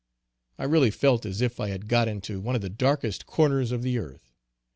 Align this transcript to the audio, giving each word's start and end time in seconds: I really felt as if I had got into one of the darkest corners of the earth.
I 0.57 0.63
really 0.63 0.89
felt 0.89 1.27
as 1.27 1.41
if 1.41 1.59
I 1.59 1.67
had 1.67 1.87
got 1.87 2.07
into 2.07 2.39
one 2.41 2.55
of 2.55 2.61
the 2.61 2.71
darkest 2.71 3.27
corners 3.27 3.71
of 3.71 3.83
the 3.83 3.99
earth. 3.99 4.33